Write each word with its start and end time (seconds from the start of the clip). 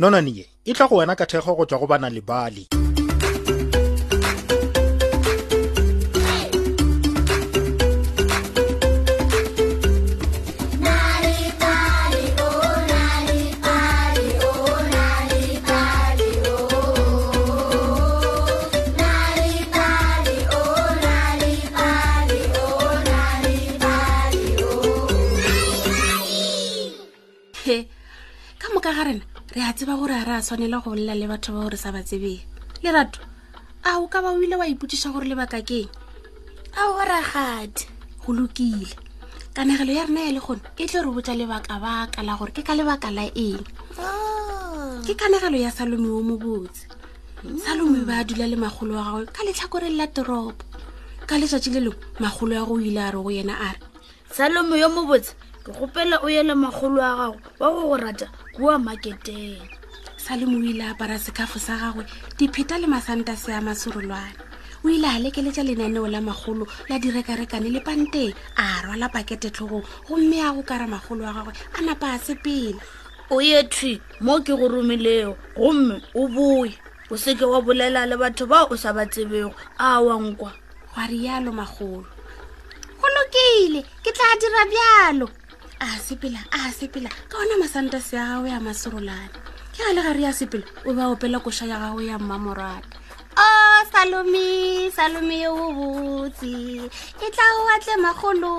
nononeye 0.00 0.44
e 0.64 0.72
tla 0.72 0.88
go 0.88 0.96
wena 0.96 1.14
ka 1.14 1.24
thekgo 1.30 1.52
go 1.54 1.64
tswa 1.68 1.78
go 1.78 1.86
bana 1.86 2.08
le 2.08 2.20
bale 2.24 2.64
tseba 29.80 29.94
gore 29.96 30.10
a 30.12 30.24
re 30.26 30.32
a 30.36 30.42
tshwanela 30.44 30.82
go 30.84 30.90
bolela 30.92 31.14
le 31.16 31.24
batho 31.26 31.52
ba 31.56 31.62
gore 31.64 31.76
sa 31.80 31.88
ba 31.90 32.02
tsebeng 32.04 32.44
lerato 32.84 33.20
a 33.82 33.96
o 33.96 34.08
ka 34.12 34.20
ba 34.20 34.36
o 34.36 34.42
ile 34.42 34.60
wa 34.60 34.68
ipotsiša 34.68 35.08
gore 35.08 35.24
lebaka 35.24 35.64
keng 35.64 35.88
a 36.76 36.82
o 36.92 37.00
ragadi 37.00 37.88
go 38.20 38.32
lokile 38.36 38.92
kanagelo 39.56 39.88
ya 39.96 40.04
rena 40.04 40.28
ya 40.28 40.32
le 40.36 40.40
gone 40.44 40.60
e 40.76 40.84
tle 40.84 41.00
re 41.00 41.08
botsa 41.08 41.32
lebaka-baka 41.32 42.20
la 42.22 42.36
gore 42.36 42.52
ke 42.52 42.60
ka 42.60 42.76
lebaka 42.76 43.08
la 43.08 43.24
eng 43.32 43.64
oh. 43.96 45.00
ke 45.00 45.16
kanagelo 45.16 45.56
ya 45.56 45.72
salome 45.72 46.12
o 46.12 46.20
mobotse 46.20 46.84
mm. 47.40 47.56
salome 47.64 48.04
ba 48.04 48.20
a 48.20 48.24
dula 48.28 48.52
le 48.52 48.60
magolo 48.60 49.00
wa 49.00 49.04
gagwe 49.16 49.32
ka 49.32 49.40
letlhakoreng 49.48 49.96
la 49.96 50.12
toropo 50.12 50.60
ka 51.24 51.40
letsatsi 51.40 51.72
le 51.72 51.88
lengwe 51.88 51.96
magolo 52.20 52.52
ya 52.52 52.68
go 52.68 52.76
ile 52.76 53.00
a 53.00 53.08
re 53.16 53.16
go 53.16 53.30
yena 53.32 53.56
a 53.56 53.72
re 53.72 53.80
salome 54.28 54.76
yo 54.76 54.92
mobotse 54.92 55.39
ke 55.64 55.72
gopela 55.76 56.16
o 56.24 56.28
yele 56.28 56.54
magolo 56.54 57.00
a 57.04 57.12
gago 57.16 57.40
wa 57.60 57.70
go 57.70 57.80
go 57.88 57.96
rata 57.96 58.26
kua 58.56 58.78
maketeng 58.80 59.60
sa 60.16 60.36
le 60.36 60.46
mo 60.48 60.56
ile 60.64 60.84
apara 60.88 61.18
sekafo 61.20 61.58
sa 61.60 61.76
gagwe 61.76 62.06
dipheta 62.40 62.80
le 62.80 62.86
masanta 62.88 63.36
se 63.36 63.52
a 63.52 63.60
masorolwane 63.60 64.32
o 64.84 64.88
ile 64.88 65.04
a 65.06 65.18
lekeletša 65.20 65.60
lenaneo 65.62 66.08
la 66.08 66.20
magolo 66.24 66.64
la 66.88 66.96
direkarekane 66.98 67.68
le 67.68 67.80
panteng 67.84 68.32
a 68.56 68.80
rwala 68.88 69.08
pakete 69.12 69.52
tlhogong 69.52 69.84
gomme 70.08 70.40
a 70.40 70.48
go 70.56 70.62
kara 70.64 70.86
magolo 70.88 71.28
a 71.28 71.32
gagwe 71.36 71.52
a 71.78 71.80
napa 71.84 72.14
a 72.14 72.18
se 72.18 72.34
pele 72.40 72.80
o 73.28 73.40
ye 73.44 73.60
thwi 73.68 74.00
mo 74.24 74.40
ke 74.40 74.56
go 74.56 74.64
romileo 74.64 75.36
gomme 75.60 76.00
o 76.16 76.24
boe 76.28 76.72
o 77.10 77.14
seke 77.20 77.44
wa 77.44 77.60
bolela 77.60 78.08
le 78.08 78.16
batho 78.16 78.48
bao 78.48 78.64
o 78.72 78.76
sa 78.80 78.92
ba 78.96 79.04
tsebego 79.06 79.52
a 79.76 80.00
wankwa 80.00 80.56
gwa 80.96 81.04
rialo 81.06 81.52
magolo 81.52 82.08
go 82.96 83.06
lokile 83.12 83.84
ke 84.02 84.08
tla 84.08 84.28
dira 84.40 84.64
bjalo 84.72 85.28
a 85.80 85.88
sepela 86.06 86.40
a 86.52 86.68
sepela 86.76 87.08
ka 87.30 87.36
ona 87.40 87.54
masanta 87.56 87.98
se 88.00 88.16
gago 88.20 88.44
ya 88.46 88.60
masirolane 88.60 89.32
ke 89.72 89.80
a 89.88 89.92
le 89.96 90.02
gare 90.04 90.20
ya 90.20 90.30
sepela 90.30 90.64
o 90.84 90.92
ba 90.92 91.08
opela 91.08 91.40
koša 91.40 91.64
ya 91.66 91.80
gago 91.80 92.00
ya 92.04 92.18
mmamorata 92.20 92.84
o 93.32 93.40
oh, 93.40 93.78
salome 93.88 94.90
salome 94.92 95.40
yo 95.40 95.56
o 95.56 95.72
botse 95.72 96.84
ke 97.16 97.26
tla 97.32 97.46
o 97.56 97.60
atle 97.74 97.96
magolo 98.04 98.52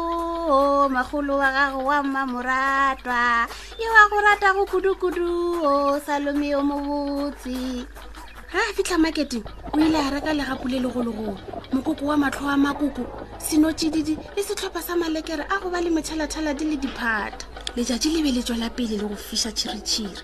o 0.50 0.90
magolo 0.90 1.38
wa 1.38 1.50
gago 1.54 1.82
wa 1.86 2.02
mmamoratwa 2.02 3.46
yo 3.78 3.88
wa 3.94 4.04
go 4.10 4.18
rata 4.26 4.50
go 4.58 4.66
kudu-kudu 4.66 5.62
o 5.62 5.70
oh, 5.94 6.00
salome 6.02 6.48
yo 6.50 6.66
mobotse 6.66 7.86
ga 8.52 8.60
a 8.60 8.74
fitlha 8.76 8.98
marketeng 9.00 9.46
o 9.74 9.80
ile 9.80 9.96
a 9.96 10.12
reka 10.12 10.34
legapule 10.36 10.76
legologolo 10.84 11.38
mokoko 11.72 12.04
wa 12.06 12.18
matlho 12.18 12.46
wa 12.48 12.58
makoko 12.58 13.04
senotsididi 13.40 14.18
le 14.36 14.44
setlhopha 14.44 14.82
sa 14.84 14.96
malekere 15.00 15.44
a 15.50 15.56
go 15.64 15.70
ba 15.72 15.80
le 15.82 15.88
metshelathela 15.90 16.52
di 16.54 16.66
le 16.66 16.76
diphata 16.76 17.48
lejatsi 17.80 18.12
le 18.12 18.20
be 18.24 18.32
le 18.36 18.44
tswela 18.44 18.68
pele 18.70 18.98
le 19.00 19.08
go 19.08 19.16
fisa 19.16 19.52
tšhiritšhiri 19.56 20.20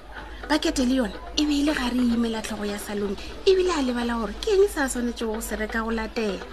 bakete 0.52 0.84
le 0.84 0.95
yone 1.08 1.16
e 1.39 1.45
be 1.47 1.53
e 1.56 1.64
le 1.64 1.73
gare 1.73 1.95
e 1.95 2.03
imela 2.16 2.42
tlhogo 2.44 2.66
ya 2.67 2.75
salone 2.78 3.16
ebile 3.47 3.72
a 3.72 3.80
lebala 3.81 4.19
gore 4.19 4.34
ke 4.44 4.59
eng 4.59 4.67
sa 4.67 4.89
tshwanetsego 4.91 5.36
go 5.36 5.41
se 5.41 5.56
reka 5.56 5.80
go 5.88 5.91
latela 5.95 6.44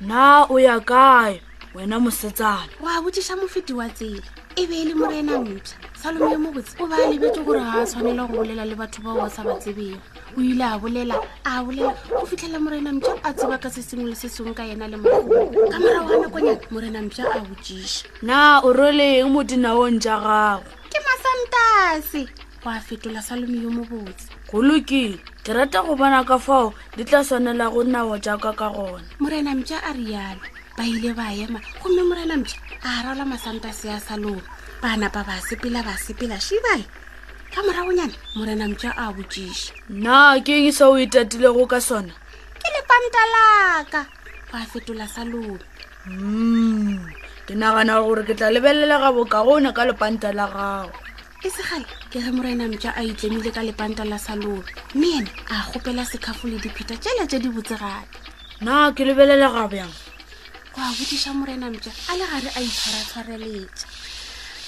na 0.00 0.44
o 0.48 0.58
ya 0.58 0.80
kae 0.80 1.42
wena 1.74 1.98
mosetsana 2.00 2.68
oa 2.82 3.02
botsiša 3.02 3.36
mofeti 3.36 3.72
wa 3.72 3.88
tsela 3.88 4.22
e 4.56 4.66
be 4.66 4.76
e 4.82 4.84
le 4.90 4.94
morena 4.94 5.38
mpša 5.38 5.76
salome 6.02 6.36
mo 6.36 6.50
botse 6.54 6.74
o 6.78 6.86
ba 6.86 6.96
a 7.04 7.06
lebetse 7.10 7.40
gore 7.44 7.60
ga 7.62 7.82
a 7.82 7.86
tshwanela 7.86 8.24
go 8.26 8.36
bolela 8.42 8.64
le 8.64 8.74
batho 8.74 9.02
bao 9.02 9.16
ba 9.16 9.30
sa 9.30 9.42
ba 9.42 9.54
tsebeng 9.62 9.98
o 10.38 10.40
ile 10.40 10.64
a 10.64 10.78
bolela 10.78 11.14
a 11.46 11.62
bolela 11.62 11.94
o 12.22 12.26
fitlhela 12.26 12.58
morena 12.60 12.92
mpša 12.92 13.12
a 13.22 13.32
tseba 13.34 13.58
ka 13.58 13.70
se 13.70 13.82
sengwe 13.82 14.10
le 14.10 14.16
se 14.16 14.28
sengwe 14.28 14.54
ka 14.54 14.62
yena 14.66 14.88
le 14.90 14.96
mogolo 14.98 15.46
ka 15.70 15.78
morago 15.78 16.10
ga 16.10 16.18
nakonya 16.18 16.54
morena 16.70 17.02
mpša 17.02 17.24
a 17.32 17.40
botsiša 17.40 18.06
na 18.22 18.60
o 18.66 18.72
roleng 18.72 19.30
mo 19.30 19.42
dinaong 19.46 19.98
ja 20.02 20.16
gago 20.20 20.66
ke 20.90 20.98
masantase 21.06 22.22
oa 22.66 22.80
fetola 22.82 23.22
salome 23.22 23.58
yo 23.62 23.70
mo 23.70 23.84
botse 23.90 24.26
go 24.50 24.58
lokile 24.62 25.18
ke 25.44 25.56
rata 25.56 25.80
go 25.80 25.96
bona 25.96 26.20
ka 26.28 26.36
fao 26.36 26.68
di 26.96 27.02
tla 27.08 27.20
tshwanela 27.24 27.66
go 27.72 27.80
nnao 27.84 28.12
jaaka 28.24 28.52
ka 28.60 28.68
gona 28.76 29.08
morena 29.20 29.50
mtša 29.56 29.78
a 29.90 29.92
rialo 29.96 30.44
ba 30.76 30.84
ile 30.92 31.10
ba 31.16 31.26
ema 31.44 31.60
gomme 31.80 32.02
morena 32.04 32.36
mtša 32.36 32.56
a 32.84 32.90
raola 33.04 33.24
masanta 33.32 33.72
se 33.72 33.88
a 33.96 34.00
sa 34.06 34.14
lona 34.22 34.44
bana 34.84 35.08
ba 35.14 35.24
ba 35.24 35.40
sepela 35.46 35.80
ba 35.88 35.96
sepela 36.04 36.36
shibae 36.36 36.84
ka 37.52 37.64
moragonyana 37.64 38.12
morena 38.36 38.68
mtša 38.68 38.90
a 39.02 39.04
botsiše 39.16 39.72
nna 39.88 40.36
ke 40.44 40.52
eng 40.60 40.72
sa 40.76 40.84
o 40.92 40.96
itatile 41.00 41.48
go 41.56 41.64
ka 41.72 41.80
sona 41.88 42.12
ke 42.60 42.68
lepanta 42.76 43.22
laka 43.34 44.00
go 44.52 44.56
a 44.60 44.64
fetola 44.70 45.06
sa 45.08 45.24
lona 45.24 45.64
mm 46.04 47.00
ke 47.48 47.56
nagana 47.56 48.04
gore 48.04 48.28
ke 48.28 48.36
tla 48.36 48.52
lebelelega 48.52 49.08
bokagona 49.16 49.72
ka 49.72 49.88
lepanta 49.88 50.28
la 50.36 50.44
gago 50.52 50.96
e 51.42 51.48
segale 51.48 51.88
ke 52.12 52.20
re 52.20 52.30
morenamtja 52.36 52.90
a 53.00 53.02
itlemile 53.10 53.48
ka 53.56 53.62
lepanta 53.66 54.04
la 54.04 54.18
salolo 54.26 54.60
mme 54.94 55.08
ene 55.24 55.30
a 55.54 55.56
gopela 55.72 56.04
sekhafo 56.10 56.44
le 56.52 56.56
dipheta 56.64 56.92
tjela 57.02 57.24
tja 57.26 57.38
di 57.42 57.48
botserate 57.54 58.04
na 58.66 58.74
ke 58.96 59.02
lebelele 59.08 59.48
gabjang 59.54 59.88
go 60.76 60.80
a 60.88 60.92
botiša 60.96 61.32
morenamtja 61.38 61.88
a 62.10 62.12
le 62.18 62.24
gare 62.30 62.50
a 62.56 62.60
itshwaratshwareletša 62.68 63.86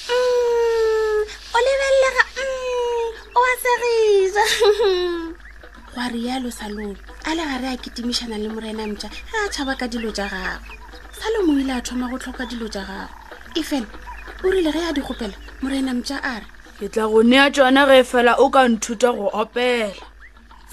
mm 0.08 1.24
o 1.56 1.58
lebelelega 1.66 2.24
mm 2.40 3.10
o 3.38 3.40
a 3.50 3.54
segisa 3.62 4.44
go 5.92 6.00
a 6.04 6.06
rialo 6.14 6.48
salolo 6.58 6.96
a 7.28 7.30
le 7.36 7.44
gare 7.52 7.68
a 7.74 7.76
ketimišana 7.82 8.36
le 8.42 8.48
morenamtja 8.54 9.08
ge 9.12 9.20
a 9.44 9.50
tšhaba 9.52 9.74
ka 9.80 9.86
dilo 9.92 10.08
tja 10.16 10.24
gagwe 10.24 10.80
salomo 11.20 11.52
o 11.52 11.60
ile 11.62 11.72
a 11.78 11.84
thoma 11.84 12.08
go 12.08 12.16
tlhoka 12.18 12.46
dilo 12.50 12.64
tja 12.68 12.82
gagwe 12.88 13.60
efela 13.60 13.88
o 14.44 14.48
rile 14.52 14.72
ge 14.72 14.80
a 14.88 14.92
di 14.96 15.00
gopela 15.04 15.36
morenamtja 15.62 16.16
a 16.32 16.34
re 16.40 16.46
ke 16.80 16.86
tla 16.92 17.04
go 17.10 17.20
nea 17.30 17.44
tsona 17.54 17.82
ge 17.90 17.98
fela 18.10 18.32
o 18.44 18.46
ka 18.54 18.62
nthuta 18.70 19.08
go 19.16 19.26
opela 19.40 19.92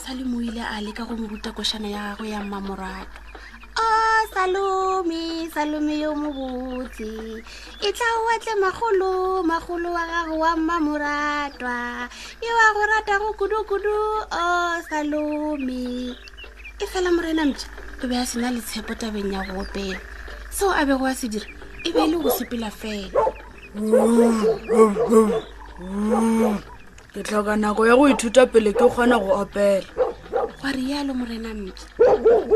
salemo 0.02 0.38
o 0.40 0.46
ile 0.48 0.64
a 0.76 0.78
leka 0.86 1.04
go 1.08 1.14
moruta 1.20 1.52
košana 1.52 1.88
ya 1.96 2.02
gagwe 2.16 2.32
ya 2.32 2.40
mmamorato 2.40 3.20
o 3.84 3.88
salome 4.34 5.50
salome 5.54 5.96
yo 6.04 6.16
mobotse 6.16 7.12
e 7.88 7.90
tla 7.92 8.08
oatle 8.24 8.54
magolo 8.64 9.12
magolo 9.44 9.90
wa 9.98 10.04
gago 10.12 10.36
wa 10.40 10.52
mmamoratwa 10.58 11.78
e 12.48 12.50
wa 12.58 12.66
go 12.76 12.81
rata 12.92 13.16
go 13.20 13.30
kudu-kudu 13.40 14.00
o 14.31 14.46
salome 14.90 16.16
e 16.80 16.86
fela 16.88 17.12
morena 17.12 17.46
mtse 17.46 17.68
o 18.04 18.08
be 18.08 18.16
a 18.16 18.26
sena 18.26 18.52
letshepo 18.56 18.96
tabeng 18.96 19.34
ya 19.36 19.44
go 19.52 19.62
opela 19.68 20.00
seo 20.50 20.72
a 20.72 20.86
bego 20.88 21.04
a 21.06 21.14
se 21.16 21.28
dira 21.28 21.48
e 21.84 21.92
be 21.92 22.00
e 22.08 22.08
le 22.08 22.18
go 22.24 22.30
sepela 22.31 22.72
fela 22.72 23.12
mm, 23.76 24.08
mm, 24.08 24.94
mm, 25.12 25.31
ke 27.13 27.23
tlhoka 27.23 27.56
nako 27.56 27.88
ya 27.88 27.95
go 27.95 28.03
ithuta 28.12 28.44
pele 28.51 28.73
ke 28.75 28.85
kgona 28.91 29.16
go 29.19 29.31
opela 29.40 29.84
gwa 30.59 30.69
rialo 30.75 31.13
morena 31.15 31.54
mme 31.56 31.71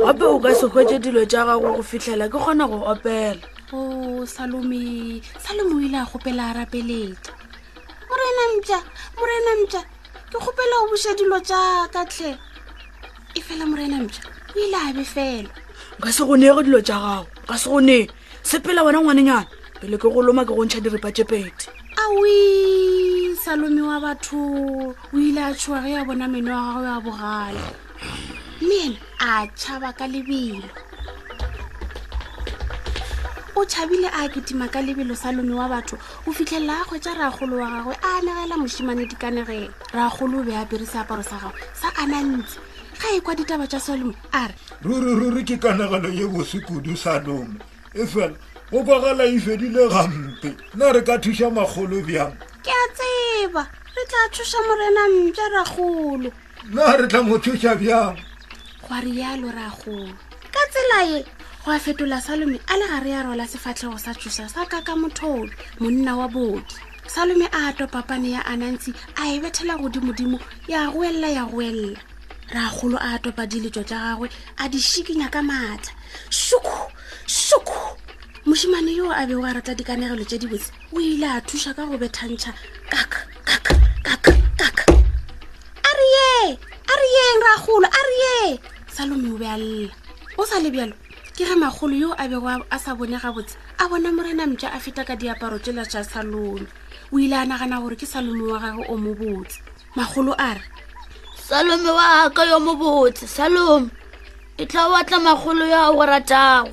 gape 0.06 0.24
o 0.28 0.40
ka 0.44 0.52
se 0.60 0.68
kgwetse 0.68 0.98
dilo 1.00 1.24
tja 1.26 1.46
gago 1.48 1.72
go 1.80 1.84
fitlhela 1.84 2.28
ke 2.28 2.36
kgona 2.38 2.68
go 2.68 2.84
opela 2.84 3.40
o 3.72 3.80
salome 4.28 5.24
salome 5.40 5.72
o 5.72 5.80
ile 5.80 5.98
a 6.04 6.06
gopela 6.06 6.52
a 6.52 6.54
rapeletsa 6.58 7.32
morena 8.12 8.44
mpa 8.60 8.80
morena 9.16 9.52
mpa 9.64 9.80
ke 10.28 10.38
gopela 10.44 10.76
o 10.84 10.88
buse 10.92 11.16
dilo 11.16 11.40
tja 11.40 11.88
katlhe 11.96 12.36
e 13.40 13.40
fela 13.42 13.66
morena 13.66 14.04
mpa 14.04 14.20
o 14.56 14.60
ile 14.60 14.76
a 14.76 14.94
befela 14.94 15.50
nka 16.00 16.12
se 16.12 16.24
go 16.28 16.36
neye 16.38 16.54
go 16.54 16.64
dilo 16.64 16.82
tja 16.84 17.00
gago 17.00 17.24
nka 17.48 17.58
se 17.58 17.70
go 17.70 17.82
neye 17.82 18.12
sepela 18.44 18.84
wena 18.84 19.00
ngwanenyana 19.02 19.48
pele 19.80 19.96
ke 19.98 20.08
go 20.12 20.22
loma 20.22 20.44
ke 20.46 20.52
go 20.54 20.66
ntšha 20.66 20.84
diripa 20.84 21.12
tepedi 21.12 21.64
awee 22.04 22.83
salome 23.44 23.82
wa 23.82 24.00
batho 24.00 24.96
o 25.14 25.18
ile 25.20 25.42
a 25.44 25.52
tshoa 25.54 25.82
ge 25.84 25.92
ya 25.92 26.06
bona 26.06 26.28
meno 26.30 26.52
wa 26.54 26.74
gago 26.80 26.88
ya 26.88 27.02
bogale 27.06 27.64
mme 28.62 28.76
ena 28.86 29.00
a 29.20 29.48
tšhaba 29.52 29.92
ka 29.94 30.08
lebelo 30.08 30.70
o 33.58 33.66
tšhabile 33.68 34.08
a 34.16 34.30
ketima 34.32 34.72
ka 34.72 34.80
lebelo 34.80 35.14
salome 35.16 35.52
wa 35.54 35.68
batho 35.68 35.98
o 36.26 36.32
fitlhelela 36.32 36.82
a 36.82 36.86
kgwetsa 36.88 37.18
ragolo 37.20 37.58
wa 37.60 37.68
gagwe 37.68 37.96
a 38.02 38.22
negela 38.24 38.56
mosimane 38.58 39.06
dikanegele 39.12 39.70
ragolo 39.92 40.40
o 40.40 40.44
be 40.46 40.56
apere 40.56 40.86
seaparo 40.88 41.22
sa 41.24 41.36
gagwe 41.36 41.60
sa 41.76 41.92
ana 42.00 42.24
ntsi 42.24 42.60
ga 43.02 43.10
e 43.12 43.20
kwa 43.22 43.36
ditaba 43.36 43.68
tša 43.68 43.80
salome 43.80 44.16
a 44.32 44.48
re 44.48 44.56
ruriruri 44.86 45.44
ke 45.44 45.58
kanagelo 45.60 46.08
ye 46.10 46.24
bosekudu 46.32 46.96
salome 46.96 47.60
efela 47.92 48.38
go 48.72 48.84
kwagala 48.88 49.28
e 49.28 49.36
fedile 49.36 49.90
gampe 49.92 50.56
nna 50.80 50.96
re 50.96 51.02
ka 51.04 51.20
thuša 51.20 51.52
makgolo 51.52 52.00
bjang 52.08 52.36
ke 52.66 52.72
a 52.72 52.84
tseba 52.96 53.64
re 53.96 54.04
tla 54.10 54.22
thusa 54.34 54.60
morena 54.68 55.02
mpe 55.14 55.44
ragolo 55.56 56.30
na 56.74 56.96
re 56.98 57.08
tla 57.12 57.20
mo 57.28 57.36
thusa 57.44 57.76
bjang 57.80 58.16
goa 58.84 58.98
rialo 59.04 59.50
ragolo 59.58 60.16
ka 60.54 60.64
tsela 60.72 61.00
e 61.18 61.20
go 61.66 61.70
a 61.76 61.80
fetola 61.84 62.20
salome 62.26 62.56
a 62.72 62.74
le 62.80 62.86
gare 62.92 63.10
ya 63.16 63.22
rwala 63.28 63.44
sefatlhego 63.52 64.00
sa 64.00 64.12
thusa 64.20 64.48
sa 64.54 64.64
ka 64.72 64.80
ka 64.88 64.96
mothole 64.96 65.52
monna 65.84 66.16
wa 66.20 66.28
boki 66.32 66.80
salome 67.14 67.48
a 67.52 67.74
topapane 67.78 68.30
ya 68.36 68.42
anantsi 68.54 68.96
a 69.20 69.24
e 69.36 69.40
bethela 69.44 69.76
godimodimo 69.76 70.40
ya 70.68 70.88
goelela 70.92 71.28
ya 71.28 71.44
goelela 71.46 72.00
ragolo 72.56 72.96
a 73.02 73.20
topa 73.20 73.44
diletso 73.46 73.84
tsa 73.84 74.00
gagwe 74.16 74.28
a 74.58 74.70
di 74.72 74.80
shikinya 74.80 75.28
ka 75.30 75.42
maatla 75.44 75.92
suku 76.32 76.80
suku 77.28 77.73
moshimane 78.66 78.92
yo 78.96 79.12
a 79.12 79.26
bego 79.28 79.44
a 79.48 79.52
rata 79.54 79.76
dikanegelo 79.76 80.24
tse 80.26 80.38
di 80.40 80.48
botse 80.48 80.72
o 80.96 81.00
ile 81.00 81.26
a 81.28 81.42
thuša 81.44 81.74
ka 81.76 81.84
go 81.86 81.98
bethantšha 81.98 82.54
kakakakakaka 82.90 84.84
a 85.84 85.92
rye 85.98 86.26
a 86.54 86.56
reyeng 86.96 87.40
re 87.44 87.48
a 87.56 87.58
golo 87.66 87.88
a 87.92 88.02
rye 88.08 88.60
salome 88.88 89.34
o 89.34 89.38
be 89.38 89.44
a 89.46 89.58
lela 89.60 89.92
o 90.40 90.46
sa 90.48 90.60
lebjalo 90.64 90.96
ke 91.36 91.44
ge 91.46 91.56
magolo 91.60 91.92
yo 91.98 92.10
a 92.16 92.24
bego 92.30 92.48
a 92.72 92.80
sa 92.80 92.96
bone 92.96 93.18
ga 93.20 93.32
botse 93.36 93.58
a 93.78 93.88
bona 93.90 94.12
morena 94.16 94.48
mtša 94.48 94.72
a 94.74 94.80
feta 94.80 95.04
ka 95.04 95.16
diaparo 95.20 95.60
tsela 95.60 95.84
tša 95.86 96.04
salome 96.08 96.64
o 97.12 97.20
ile 97.20 97.36
a 97.36 97.44
nagana 97.46 97.82
gore 97.84 97.96
ke 98.00 98.06
salome 98.08 98.44
wa 98.48 98.60
gage 98.64 98.86
o 98.88 98.96
mo 98.98 99.12
botse 99.14 99.60
magolo 99.96 100.34
a 100.40 100.54
re 100.56 100.62
salome 101.36 101.92
wa 101.92 102.30
ka 102.32 102.44
yo 102.48 102.60
mo 102.64 102.76
botse 102.80 103.28
salome 103.28 103.90
e 104.58 104.64
tla 104.66 104.88
o 104.88 104.92
batla 104.96 105.20
magolo 105.20 105.66
yo 105.68 105.76
a 105.76 105.90
o 105.92 106.00
ratago 106.08 106.72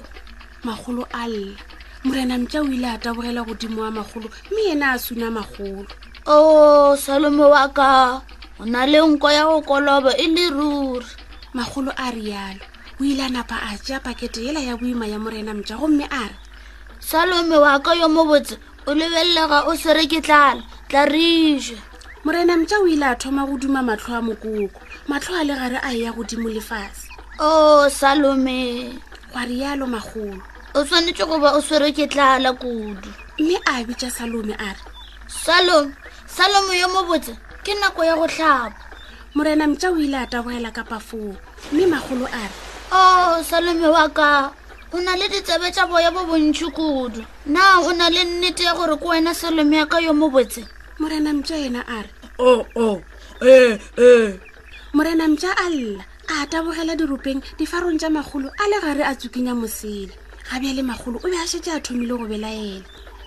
magolo 0.63 1.03
a 1.11 1.27
lla 1.27 1.67
morenamtša 2.07 2.59
o 2.63 2.65
ile 2.75 2.89
a 2.89 2.99
tabogela 3.03 3.43
godimo 3.49 3.79
wa 3.85 3.91
magolo 3.97 4.29
mme 4.51 4.63
ena 4.73 4.87
a 4.93 4.99
suna 4.99 5.29
magolo 5.31 5.85
o 6.27 6.97
salome 6.97 7.45
wa 7.45 7.69
ka 7.69 8.23
o 8.59 8.65
na 8.65 8.87
le 8.87 8.99
nko 9.05 9.29
ya 9.31 9.45
go 9.45 9.61
kolobo 9.61 10.09
e 10.17 10.27
le 10.33 10.49
ruri 10.49 11.07
magolo 11.53 11.93
a 11.97 12.11
rialo 12.11 12.65
o 13.01 13.05
ile 13.05 13.21
a 13.23 13.29
napa 13.29 13.57
a 13.69 13.77
tea 13.79 14.01
pakete 14.01 14.41
ela 14.49 14.61
ya 14.61 14.77
boima 14.81 15.07
ya 15.07 15.19
morenamtša 15.21 15.77
gomme 15.77 16.07
a 16.11 16.25
re 16.33 16.37
salome 17.01 17.57
wa 17.57 17.79
ka 17.85 17.93
yo 17.95 18.09
mo 18.09 18.25
botse 18.25 18.57
o 18.87 18.95
lebelelega 18.95 19.69
o 19.69 19.77
sere 19.77 20.07
ke 20.09 20.21
tlala 20.25 20.65
tla 20.89 21.05
rije 21.05 21.77
morenamtša 22.25 22.77
o 22.81 22.87
ile 22.89 23.07
a 23.13 23.15
thoma 23.15 23.45
go 23.45 23.59
duma 23.61 23.83
matlho 23.85 24.17
a 24.17 24.23
mokoko 24.25 24.81
matlho 25.07 25.35
a 25.37 25.45
le 25.45 25.53
gare 25.55 25.77
a 25.85 25.93
e 25.93 26.01
ya 26.09 26.13
godimo 26.17 26.49
lefase 26.49 27.13
o 27.39 27.91
salome 27.93 28.89
gwa 29.37 29.45
rialo 29.45 29.85
magolo 29.87 30.41
o 30.75 30.85
tshwanetse 30.85 31.25
go 31.27 31.39
ba 31.43 31.55
o 31.55 31.61
swere 31.61 31.91
ke 31.93 32.07
tlala 32.07 32.53
kudu 32.55 33.11
mme 33.43 33.57
a 33.67 33.83
bitsa 33.83 34.07
salome 34.11 34.55
a 34.55 34.71
re 34.71 34.83
salome 35.43 35.93
salome 36.31 36.79
yo 36.79 36.87
mo 36.95 37.03
botse 37.11 37.35
ke 37.67 37.75
nako 37.75 38.05
ya 38.07 38.15
go 38.15 38.27
tlhapa 38.31 38.79
morena 39.35 39.67
mtsa 39.67 39.91
o 39.91 39.99
ile 39.99 40.15
a 40.17 40.27
taboela 40.31 40.71
ka 40.71 40.85
pafoo 40.87 41.35
mme 41.75 41.87
magolo 41.91 42.27
a 42.31 42.43
re 42.47 42.55
o 42.95 42.99
oh, 42.99 43.43
salome 43.43 43.83
wa 43.89 44.07
ka 44.15 44.53
o 44.95 45.01
na 45.03 45.17
le 45.19 45.27
ditsebe 45.29 45.71
tsa 45.75 45.87
boya 45.91 46.11
bo 46.15 46.23
bontšhi 46.31 46.71
kudu 46.71 47.27
na 47.51 47.81
o 47.83 47.91
na 47.93 48.07
le 48.11 48.23
nnete 48.25 48.63
ya 48.63 48.75
gore 48.79 48.95
ke 48.97 49.05
wena 49.11 49.35
salome 49.35 49.75
ya 49.77 49.87
ka 49.91 49.99
yo 49.99 50.15
mo 50.15 50.31
botse 50.31 50.63
morena 51.03 51.33
mtsa 51.35 51.57
ena 51.59 51.83
a 51.87 52.03
re 52.07 52.11
o 52.39 52.47
oh, 52.47 52.67
o 52.79 52.85
oh, 52.95 52.99
ee 53.43 53.75
e 53.99 54.39
morena 54.95 55.27
mtsa 55.29 55.51
a 55.57 55.67
lla 55.71 55.99
a 56.31 56.47
tabogela 56.47 56.95
dirupeng 56.97 57.43
difarong 57.59 57.99
tsa 57.99 58.07
magolo 58.09 58.51
a 58.59 58.69
le 58.71 58.79
gare 58.81 59.03
a 59.05 59.15
tsukinya 59.19 59.51
mosele 59.55 60.15
ga 60.51 60.59
bja 60.59 60.73
le 60.75 60.83
magolo 60.83 61.17
o 61.25 61.31
be 61.31 61.37
a 61.39 61.47
šetse 61.51 61.71
a 61.77 61.81
thomile 61.85 62.15
go 62.19 62.27
bela 62.27 62.51
ena 62.51 62.83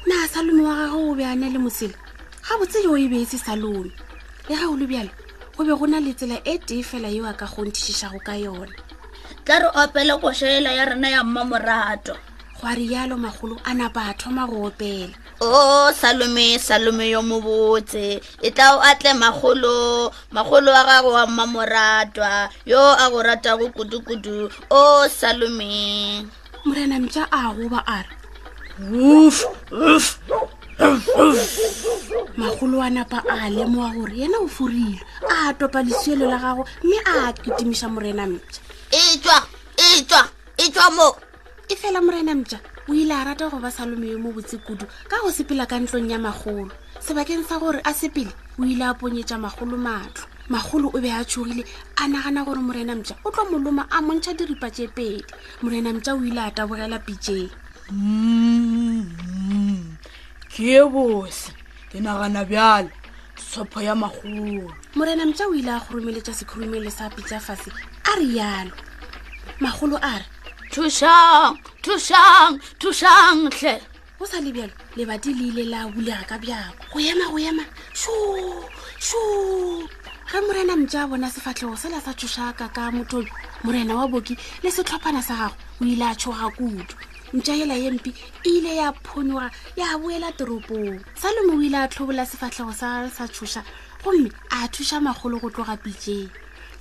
na 0.08 0.14
a 0.24 0.28
salome 0.28 0.60
wa 0.68 0.76
gage 0.76 0.96
o 1.08 1.16
be 1.16 1.24
a 1.24 1.32
na 1.40 1.48
le 1.56 1.60
mosele 1.66 1.96
ga 2.46 2.54
botse 2.60 2.78
yo 2.84 2.98
e 3.04 3.08
beetse 3.12 3.38
salome 3.46 3.92
le 4.52 4.56
ga 4.60 4.68
o 4.72 4.76
le 4.76 4.84
bjalo 4.92 5.08
go 5.56 5.64
be 5.64 5.72
go 5.80 5.86
na 5.88 6.04
le 6.06 6.12
tsela 6.20 6.36
e 6.44 6.56
tee 6.68 6.84
fela 6.90 7.08
yo 7.18 7.24
a 7.32 7.34
ka 7.40 7.48
kgonthišišago 7.48 8.20
ka 8.28 8.34
yona 8.44 8.76
tla 9.48 9.56
re 9.64 9.70
opele 9.82 10.14
košela 10.22 10.70
ya 10.78 10.84
rena 10.90 11.08
ya 11.16 11.24
mmamorato 11.24 12.14
go 12.60 12.64
a 12.72 12.74
rialo 12.76 13.16
magolo 13.26 13.56
a 13.70 13.72
napa 13.74 14.02
a 14.12 14.14
thoma 14.20 14.44
go 14.50 14.58
opela 14.68 15.16
o 15.40 15.48
oh, 15.48 15.88
salome 16.02 16.60
salome 16.68 17.06
yo 17.16 17.22
mobotse 17.30 18.20
e 18.48 18.50
tla 18.52 18.76
o 18.76 18.80
atle 18.90 19.12
magolo 19.24 20.12
magolo 20.36 20.70
wa 20.76 20.84
gago 20.88 21.10
wa 21.18 21.24
mmamoratwa 21.28 22.50
yo 22.68 22.82
a 23.04 23.06
go 23.12 23.20
ratago 23.28 23.66
kudu-kudu 23.76 24.52
o 24.76 24.80
oh, 24.80 25.08
salome 25.20 25.74
morena 26.66 26.96
mpša 27.00 27.24
a 27.32 27.42
goba 27.54 27.84
a 27.88 28.04
re 28.04 29.28
f 29.98 30.20
magolo 32.40 32.78
wa 32.80 32.90
napa 32.90 33.20
a 33.30 33.50
lemoa 33.52 33.92
gore 33.96 34.16
yena 34.16 34.38
o 34.40 34.48
furile 34.48 35.00
a 35.30 35.54
topa 35.54 35.84
lesielo 35.84 36.26
la 36.32 36.40
gago 36.40 36.64
mme 36.84 36.98
a 37.14 37.34
kitimiša 37.34 37.90
morena 37.92 38.28
mpša 38.28 38.64
etswa 38.96 39.38
etswa 39.78 40.22
etswa 40.58 40.88
mo 40.96 41.08
e 41.68 41.76
fela 41.76 42.00
morena 42.02 42.36
mpša 42.36 42.58
o 42.88 42.94
ile 42.96 43.12
a 43.14 43.24
rata 43.28 43.50
go 43.52 43.60
ba 43.60 43.72
salome 43.72 44.08
yo 44.08 44.20
mo 44.20 44.32
botse 44.32 44.56
kudu 44.64 44.88
ka 45.12 45.20
go 45.20 45.32
sepela 45.36 45.66
ka 45.68 45.76
ntlong 45.80 46.08
ya 46.10 46.16
magolo 46.20 46.72
sebakeng 47.04 47.44
sa 47.44 47.60
gore 47.60 47.84
a 47.84 47.92
sepele 47.94 48.32
o 48.56 48.64
ile 48.64 48.86
a 48.88 48.94
ponyetša 48.96 49.36
magolo 49.36 49.76
matlo 49.76 50.26
magolo 50.50 50.92
o 50.94 51.00
be 51.00 51.08
a 51.10 51.24
tsogile 51.24 51.64
a 51.96 52.04
nagana 52.12 52.44
gore 52.44 52.60
morena 52.60 52.92
mtša 53.00 53.16
o 53.24 53.30
tlo 53.32 53.46
moloma 53.50 53.88
a 53.90 54.02
montšha 54.04 54.34
diripa 54.36 54.68
tše 54.76 54.88
pedi 54.92 55.24
morena 55.64 55.94
mtša 55.96 56.12
o 56.14 56.26
ile 56.26 56.42
a 56.44 56.52
tabogela 56.52 57.00
pitšeng 57.00 57.50
mm-hmm. 57.90 59.80
ke 60.52 60.84
bose 60.92 61.52
ke 61.90 62.00
nagana 62.04 62.44
bjale 62.46 62.92
tshopho 63.40 63.80
ya 63.82 63.96
magolo 63.96 64.68
morena 65.00 65.24
mtša 65.32 65.46
o 65.48 65.54
ile 65.56 65.72
a 65.72 65.80
goromeletša 65.80 66.34
sekhurumele 66.36 66.92
sa 66.92 67.08
pitša 67.10 67.40
fase 67.40 67.72
a 68.04 68.12
rialo 68.20 68.72
magolo 69.64 69.96
a 70.04 70.18
re 70.20 70.26
thušang 70.76 71.56
thušang 71.80 72.60
thušang 72.84 73.48
tlhe 73.50 73.76
go 74.20 74.26
sa 74.28 74.42
lebjalo 74.44 74.74
lebati 75.00 75.32
le 75.40 75.46
ile 75.56 75.64
la 75.72 75.88
bulega 75.88 76.24
ka 76.28 76.36
bjako 76.38 76.76
go 76.92 77.00
ema 77.00 77.26
go 77.32 77.40
ema 77.40 77.64
shoo 77.96 78.60
shoo 79.00 79.88
ga 80.34 80.42
morena 80.42 80.74
mtša 80.76 81.02
a 81.02 81.08
bona 81.08 81.30
sefatlhego 81.30 81.78
sela 81.78 82.02
sa 82.02 82.10
tshošaka 82.18 82.66
ka 82.76 82.90
mothoyo 82.92 83.30
morena 83.64 83.94
wa 83.96 84.08
boki 84.10 84.34
le 84.66 84.70
setlhophana 84.76 85.22
sa 85.22 85.36
gago 85.38 85.54
o 85.82 85.86
ile 85.86 86.02
a 86.12 86.16
tshoga 86.18 86.50
kudu 86.58 86.90
mtša 87.38 87.54
ela 87.64 87.76
yempi 87.84 88.10
e 88.44 88.50
ile 88.58 88.74
ya 88.76 88.90
phonoga 89.06 89.52
ya 89.78 89.94
boela 90.02 90.32
toropong 90.34 90.98
sa 91.14 91.30
lemo 91.32 91.54
o 91.60 91.62
ile 91.62 91.78
a 91.78 91.86
tlhobola 91.88 92.26
sefatlhego 92.26 92.74
sa 92.74 93.06
sa 93.14 93.28
tshoša 93.30 93.62
gomme 94.04 94.32
a 94.50 94.66
thuša 94.74 94.98
magolo 95.06 95.38
go 95.38 95.50
tloga 95.54 95.78
pitšeng 95.78 96.26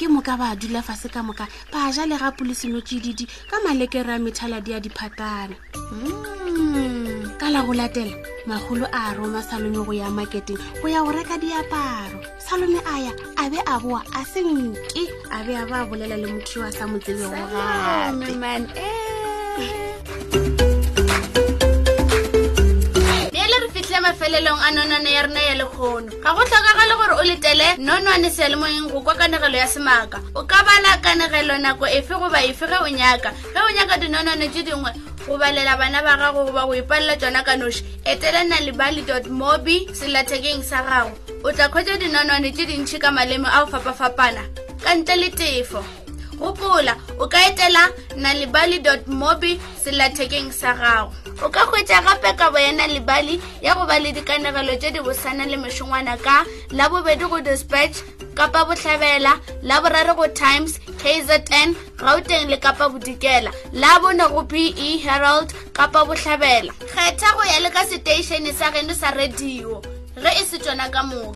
ke 0.01 0.09
moka 0.09 0.33
ba 0.41 0.57
dula 0.57 0.81
fase 0.81 1.13
ka 1.13 1.21
moka 1.21 1.45
ba 1.69 1.93
ja 1.93 2.09
le 2.09 2.17
gapolesenotsididi 2.17 3.29
ka 3.53 3.61
malekere 3.69 4.17
a 4.17 4.19
methaladi 4.19 4.73
a 4.73 4.81
diphatana 4.81 5.53
mm 5.93 7.02
ka 7.43 7.51
la 7.51 7.61
go 7.67 7.73
latela 7.75 8.15
magolo 8.47 8.87
a 8.93 9.13
roma 9.19 9.43
salome 9.43 9.83
go 9.85 9.91
ya 9.93 10.07
maketeng 10.15 10.63
go 10.81 10.87
ya 10.87 11.03
go 11.03 11.11
reka 11.11 11.35
diaparo 11.43 12.23
salome 12.39 12.79
a 12.87 12.95
ya 13.03 13.11
a 13.35 13.51
be 13.51 13.59
a 13.59 13.75
boa 13.83 13.99
a 14.15 14.23
se 14.23 14.47
nke 14.47 15.03
a 15.29 15.43
be 15.43 15.57
a 15.59 15.67
ba 15.67 15.83
a 15.83 15.87
bolela 15.91 16.15
le 16.17 16.29
motho 16.31 16.63
yo 16.63 16.63
a 16.63 16.71
sa 16.71 16.87
motsebego 16.87 17.35
gae 17.35 18.31
eh. 18.79 19.83
e 23.93 23.99
mafelelong 24.01 24.57
a 24.65 24.69
nonane 24.73 25.11
ya 25.13 25.23
rena 25.29 25.43
ya 25.43 25.55
lekgono 25.55 26.09
ga 26.25 26.31
go 26.35 26.43
tlhokaga 26.47 26.87
le 26.89 26.95
gore 26.97 27.15
o 27.19 27.23
letele 27.27 27.67
nonane 27.79 28.31
sealemoeng 28.31 28.89
go 28.91 29.01
kwa 29.03 29.15
kanegelo 29.15 29.59
ya 29.59 29.67
semaaka 29.67 30.23
o 30.35 30.47
ka 30.47 30.63
bana 30.65 31.03
kanegelo 31.03 31.59
nako 31.59 31.87
efe 31.87 32.15
goba 32.15 32.39
efe 32.43 32.67
ge 32.67 32.77
o 32.81 32.89
nyaka 32.89 33.31
ge 33.53 33.61
o 33.61 33.71
nyaka 33.75 33.99
dinonane 33.99 34.49
tse 34.49 34.63
dingwe 34.63 34.91
go 35.27 35.39
balela 35.39 35.77
bana 35.79 36.03
ba 36.03 36.17
gago 36.19 36.45
goba 36.47 36.67
go 36.67 36.75
ipalela 36.75 37.17
tsona 37.17 37.45
ka 37.45 37.55
noši 37.57 37.85
etela 38.05 38.43
nalibaly 38.45 39.07
dot 39.07 39.25
mobi 39.31 39.87
selathekeng 39.95 40.63
sa 40.63 40.83
gago 40.83 41.15
o 41.45 41.53
tla 41.53 41.69
kgwetsa 41.71 41.97
dinonwane 41.99 42.51
tse 42.53 42.67
dintšhi 42.67 42.99
ka 42.99 43.11
malemo 43.11 43.47
a 43.47 43.63
go 43.65 43.71
fapa-fapana 43.73 44.43
ka 44.83 44.91
ntle 44.99 45.15
le 45.17 45.29
tefo 45.31 45.85
gopola 46.39 46.97
o 47.23 47.27
ka 47.31 47.39
etela 47.51 47.87
nalibaly 48.19 48.81
dot 48.83 49.07
mobi 49.07 49.61
selathekeng 49.83 50.51
sa 50.51 50.75
gago 50.75 51.15
o 51.39 51.49
ka 51.49 51.71
kgwetsa 51.71 52.03
gape 52.03 52.31
kabo 52.37 52.59
ya 52.59 52.73
nalibaly 52.75 53.39
ya 53.63 53.75
go 53.79 53.87
ba 53.87 54.01
le 54.03 54.11
dikanegelo 54.13 54.75
tse 54.77 54.91
di 54.91 55.01
bosana 55.01 55.47
le 55.47 55.57
mešongwana 55.57 56.17
ka 56.19 56.43
labobedi 56.75 57.25
go 57.31 57.39
dispatch 57.41 58.03
kapa 58.35 58.67
botlhabela 58.67 59.39
laborare 59.63 60.15
go 60.19 60.27
times 60.27 60.83
kzn 61.03 61.69
gauteng 61.99 62.47
le 62.51 62.57
kapa 62.65 62.85
bodikela 62.93 63.51
la 63.83 63.93
bone 64.03 64.25
go 64.35 64.43
be 64.51 64.63
herald 65.05 65.49
kapa 65.79 66.01
bohlabela 66.09 66.73
kgetha 66.91 67.29
go 67.37 67.43
ya 67.53 67.59
le 67.65 67.71
ka 67.77 67.83
seteišene 67.91 68.51
sa 68.59 68.67
geno 68.75 68.95
sa 69.03 69.11
radio 69.11 69.83
re 70.23 70.31
e 70.43 70.45
se 70.51 70.59
tsona 70.59 70.87
ka 70.95 71.03
moka 71.11 71.31